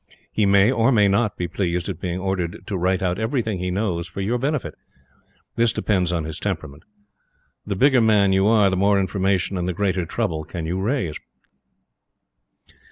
[0.31, 3.69] He may or may not be pleased at being ordered to write out everything he
[3.69, 4.73] knows for your benefit.
[5.57, 6.81] This depends on his temperament.
[7.67, 11.19] The bigger man you are, the more information and the greater trouble can you raise.